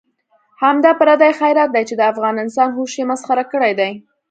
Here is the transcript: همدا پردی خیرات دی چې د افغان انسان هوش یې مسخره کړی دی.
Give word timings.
همدا 0.61 0.91
پردی 0.99 1.29
خیرات 1.39 1.69
دی 1.75 1.83
چې 1.89 1.95
د 1.97 2.01
افغان 2.11 2.35
انسان 2.43 2.69
هوش 2.77 2.91
یې 2.99 3.05
مسخره 3.11 3.43
کړی 3.51 3.73
دی. 3.79 3.91